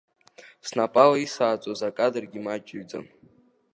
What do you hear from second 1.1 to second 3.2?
исааӡоз акадргьы маҷыҩӡам.